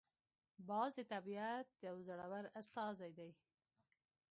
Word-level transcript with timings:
باز 0.67 0.91
د 0.99 1.01
طبیعت 1.13 1.67
یو 1.87 1.95
زړور 2.07 2.45
استازی 2.59 3.11
دی 3.17 3.29